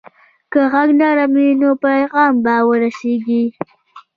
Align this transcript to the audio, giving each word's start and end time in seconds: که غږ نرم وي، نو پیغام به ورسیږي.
که 0.51 0.61
غږ 0.71 0.89
نرم 0.99 1.31
وي، 1.37 1.49
نو 1.61 1.69
پیغام 1.85 2.33
به 2.45 2.55
ورسیږي. 2.67 3.43